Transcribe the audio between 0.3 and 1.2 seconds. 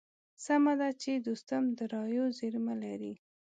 سمه ده چې